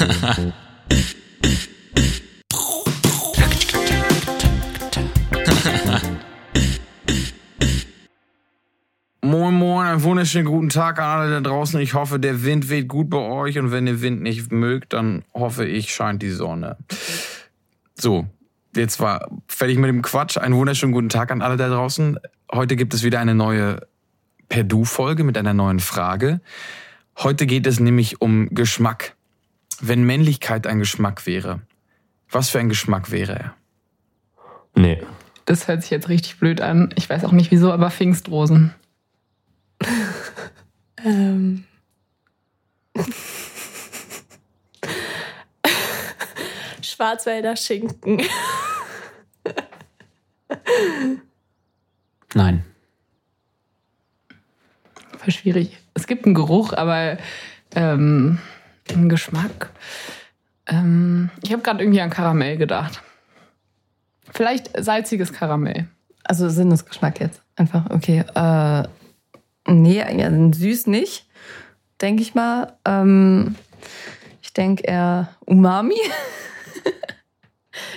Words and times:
Moin 0.00 0.52
Moin, 9.54 9.86
einen 9.86 10.02
wunderschönen 10.02 10.46
guten 10.46 10.70
Tag 10.70 10.98
an 10.98 11.04
alle 11.04 11.30
da 11.30 11.42
draußen. 11.42 11.78
Ich 11.80 11.92
hoffe, 11.92 12.18
der 12.18 12.44
Wind 12.44 12.70
weht 12.70 12.88
gut 12.88 13.10
bei 13.10 13.18
euch 13.18 13.58
und 13.58 13.72
wenn 13.72 13.86
ihr 13.86 14.00
Wind 14.00 14.22
nicht 14.22 14.50
mögt, 14.50 14.94
dann 14.94 15.22
hoffe 15.34 15.66
ich, 15.66 15.94
scheint 15.94 16.22
die 16.22 16.30
Sonne. 16.30 16.78
So, 17.94 18.26
jetzt 18.74 19.00
war 19.00 19.28
fertig 19.48 19.76
mit 19.76 19.90
dem 19.90 20.00
Quatsch. 20.00 20.38
Einen 20.38 20.54
wunderschönen 20.54 20.92
guten 20.92 21.10
Tag 21.10 21.30
an 21.30 21.42
alle 21.42 21.58
da 21.58 21.68
draußen. 21.68 22.18
Heute 22.50 22.76
gibt 22.76 22.94
es 22.94 23.02
wieder 23.02 23.20
eine 23.20 23.34
neue 23.34 23.86
Per-Du-Folge 24.48 25.24
mit 25.24 25.36
einer 25.36 25.52
neuen 25.52 25.78
Frage. 25.78 26.40
Heute 27.18 27.44
geht 27.44 27.66
es 27.66 27.80
nämlich 27.80 28.22
um 28.22 28.48
Geschmack. 28.54 29.14
Wenn 29.80 30.04
Männlichkeit 30.04 30.66
ein 30.66 30.78
Geschmack 30.78 31.26
wäre, 31.26 31.60
was 32.30 32.50
für 32.50 32.58
ein 32.58 32.68
Geschmack 32.68 33.10
wäre 33.10 33.32
er? 33.38 33.54
Nee. 34.74 35.02
Das 35.46 35.66
hört 35.68 35.82
sich 35.82 35.90
jetzt 35.90 36.08
richtig 36.08 36.38
blöd 36.38 36.60
an. 36.60 36.92
Ich 36.96 37.08
weiß 37.08 37.24
auch 37.24 37.32
nicht 37.32 37.50
wieso, 37.50 37.72
aber 37.72 37.90
Pfingstrosen. 37.90 38.74
Ähm. 41.04 41.64
Schwarzwälder 46.82 47.56
Schinken. 47.56 48.22
Nein. 52.34 52.64
Voll 55.18 55.32
schwierig. 55.32 55.78
Es 55.94 56.06
gibt 56.06 56.26
einen 56.26 56.34
Geruch, 56.34 56.74
aber 56.74 57.18
ähm, 57.74 58.38
einen 58.94 59.08
Geschmack. 59.08 59.70
Ähm, 60.66 61.30
ich 61.42 61.52
habe 61.52 61.62
gerade 61.62 61.82
irgendwie 61.82 62.00
an 62.00 62.10
Karamell 62.10 62.56
gedacht. 62.56 63.02
Vielleicht 64.32 64.70
salziges 64.76 65.32
Karamell. 65.32 65.88
Also 66.24 66.48
Sinnesgeschmack 66.48 67.20
jetzt. 67.20 67.42
Einfach, 67.56 67.90
okay. 67.90 68.24
Äh, 68.34 68.88
nee, 69.66 69.98
ja, 69.98 70.52
süß 70.52 70.86
nicht, 70.86 71.26
denke 72.00 72.22
ich 72.22 72.34
mal. 72.34 72.74
Ähm, 72.84 73.56
ich 74.42 74.52
denke 74.52 74.84
eher 74.84 75.34
Umami. 75.46 75.94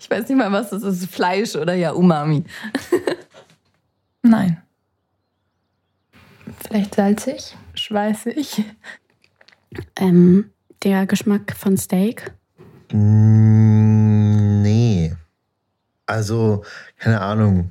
ich 0.00 0.10
weiß 0.10 0.28
nicht 0.28 0.38
mal, 0.38 0.52
was 0.52 0.70
das 0.70 0.82
ist. 0.82 1.06
Fleisch 1.06 1.54
oder 1.54 1.74
ja, 1.74 1.92
Umami. 1.92 2.44
Nein. 4.22 4.62
Vielleicht 6.66 6.94
salzig? 6.94 7.56
Schweißig. 7.74 8.64
Ähm, 9.96 10.50
der 10.86 11.04
Geschmack 11.06 11.54
von 11.56 11.76
Steak. 11.76 12.32
Mm, 12.92 14.62
Nee. 14.62 15.12
Also, 16.06 16.64
keine 16.98 17.20
Ahnung. 17.20 17.70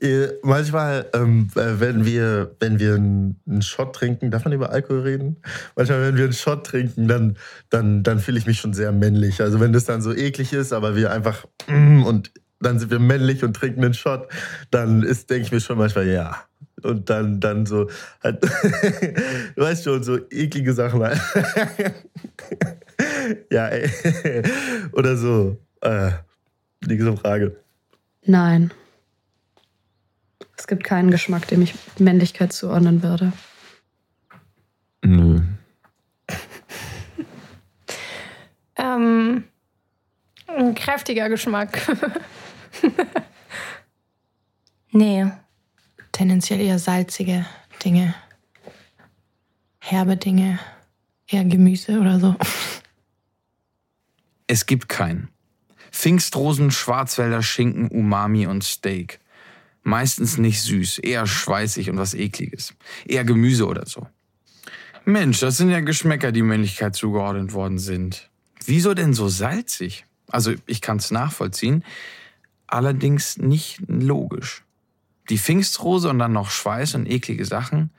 Äh, 0.00 0.28
Manchmal, 0.42 1.10
ähm, 1.12 1.48
äh, 1.54 1.78
wenn 1.78 2.06
wir, 2.06 2.56
wenn 2.60 2.78
wir 2.78 2.94
einen 2.94 3.60
Shot 3.60 3.94
trinken, 3.94 4.30
darf 4.30 4.44
man 4.44 4.54
über 4.54 4.70
Alkohol 4.70 5.00
reden? 5.02 5.36
Manchmal, 5.76 6.00
wenn 6.00 6.16
wir 6.16 6.24
einen 6.24 6.32
Shot 6.32 6.64
trinken, 6.64 7.06
dann, 7.06 7.36
dann, 7.68 8.02
dann 8.02 8.18
fühle 8.18 8.38
ich 8.38 8.46
mich 8.46 8.58
schon 8.58 8.72
sehr 8.72 8.92
männlich. 8.92 9.42
Also 9.42 9.60
wenn 9.60 9.74
das 9.74 9.84
dann 9.84 10.00
so 10.00 10.14
eklig 10.14 10.54
ist, 10.54 10.72
aber 10.72 10.96
wir 10.96 11.12
einfach 11.12 11.44
mm, 11.68 12.04
und 12.04 12.32
dann 12.60 12.78
sind 12.78 12.90
wir 12.90 12.98
männlich 12.98 13.44
und 13.44 13.54
trinken 13.54 13.84
einen 13.84 13.94
Shot, 13.94 14.28
dann 14.70 15.02
ist, 15.02 15.28
denke 15.28 15.44
ich 15.44 15.52
mir 15.52 15.60
schon 15.60 15.76
manchmal, 15.76 16.06
ja. 16.06 16.46
Und 16.84 17.10
dann, 17.10 17.40
dann 17.40 17.66
so, 17.66 17.88
halt, 18.22 18.42
du 18.42 18.48
weißt 19.62 19.84
schon, 19.84 20.02
so 20.02 20.18
eklige 20.30 20.72
Sachen. 20.72 21.02
halt. 21.02 21.20
ja, 23.50 23.68
ey. 23.68 24.42
Oder 24.92 25.16
so. 25.16 25.58
Äh, 25.80 26.10
nächste 26.86 27.16
Frage. 27.16 27.56
Nein. 28.24 28.72
Es 30.56 30.66
gibt 30.66 30.84
keinen 30.84 31.10
Geschmack, 31.10 31.48
dem 31.48 31.62
ich 31.62 31.74
Männlichkeit 31.98 32.52
zuordnen 32.52 33.02
würde. 33.02 33.32
Nö. 35.02 35.40
Ähm, 38.76 39.44
ein 40.46 40.74
kräftiger 40.74 41.28
Geschmack. 41.28 41.80
Nee. 44.92 45.26
Tendenziell 46.20 46.60
eher 46.60 46.78
salzige 46.78 47.46
Dinge. 47.82 48.14
Herbe 49.78 50.18
Dinge. 50.18 50.58
Eher 51.26 51.46
Gemüse 51.46 51.98
oder 51.98 52.20
so. 52.20 52.36
Es 54.46 54.66
gibt 54.66 54.90
keinen. 54.90 55.30
Pfingstrosen, 55.90 56.72
Schwarzwälder 56.72 57.42
Schinken, 57.42 57.88
Umami 57.88 58.46
und 58.46 58.64
Steak. 58.64 59.18
Meistens 59.82 60.36
nicht 60.36 60.60
süß, 60.60 60.98
eher 60.98 61.26
schweißig 61.26 61.88
und 61.88 61.96
was 61.96 62.12
ekliges. 62.12 62.74
Eher 63.06 63.24
Gemüse 63.24 63.66
oder 63.66 63.86
so. 63.86 64.06
Mensch, 65.06 65.40
das 65.40 65.56
sind 65.56 65.70
ja 65.70 65.80
Geschmäcker, 65.80 66.32
die 66.32 66.42
Männlichkeit 66.42 66.94
zugeordnet 66.94 67.54
worden 67.54 67.78
sind. 67.78 68.28
Wieso 68.66 68.92
denn 68.92 69.14
so 69.14 69.28
salzig? 69.28 70.04
Also, 70.28 70.52
ich 70.66 70.82
kann 70.82 70.98
es 70.98 71.10
nachvollziehen, 71.10 71.82
allerdings 72.66 73.38
nicht 73.38 73.80
logisch. 73.88 74.64
Die 75.28 75.38
Pfingstrose 75.38 76.08
und 76.08 76.18
dann 76.18 76.32
noch 76.32 76.50
Schweiß 76.50 76.94
und 76.94 77.06
eklige 77.06 77.44
Sachen. 77.44 77.90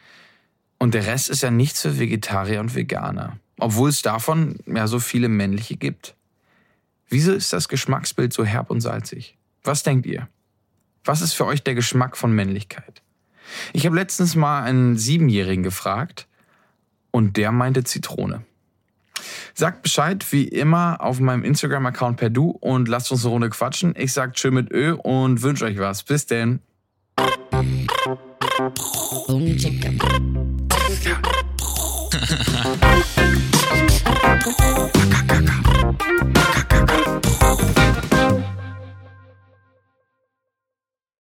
Und 0.78 0.94
der 0.94 1.06
Rest 1.06 1.30
ist 1.30 1.44
ja 1.44 1.52
nichts 1.52 1.82
für 1.82 2.00
Vegetarier 2.00 2.59
und 2.59 2.76
Veganer. 2.76 3.38
Obwohl 3.59 3.90
es 3.90 4.02
davon 4.02 4.58
ja 4.66 4.88
so 4.88 5.00
viele 5.00 5.30
männliche 5.30 5.78
gibt. 5.78 6.16
Wieso 7.08 7.34
ist 7.34 7.54
das 7.54 7.70
Geschmacksbild 7.70 8.34
so 8.34 8.44
herb 8.44 8.72
und 8.72 8.81
salzig? 8.81 9.38
Was 9.64 9.84
denkt 9.84 10.06
ihr? 10.06 10.28
Was 11.04 11.22
ist 11.22 11.34
für 11.34 11.46
euch 11.46 11.64
der 11.64 11.76
Geschmack 11.76 12.18
von 12.18 12.34
Männlichkeit? 12.34 13.02
Ich 13.74 13.86
habe 13.86 13.96
letztens 13.96 14.36
mal 14.36 14.64
einen 14.64 14.98
Siebenjährigen 14.98 15.64
gefragt 15.64 16.28
und 17.12 17.38
der 17.38 17.52
meinte 17.52 17.84
Zitrone. 17.84 18.44
Sagt 19.54 19.84
Bescheid, 19.84 20.26
wie 20.31 20.48
immer, 20.48 21.02
auf 21.02 21.20
meinem 21.20 21.44
Instagram-Account 21.44 22.18
per 22.18 22.30
Du 22.30 22.50
und 22.50 22.88
lasst 22.88 23.12
uns 23.12 23.24
eine 23.24 23.31
Runde 23.31 23.50
quatschen. 23.50 23.94
Ich 23.98 24.14
sag 24.14 24.34
Tschö 24.34 24.52
mit 24.52 24.72
Ö 24.72 24.94
und 24.94 25.42
wünsche 25.42 25.66
euch 25.66 25.78
was. 25.78 26.04
Bis 26.04 26.26
denn. 26.26 26.60
Thank 28.70 28.96
you. 28.96 29.00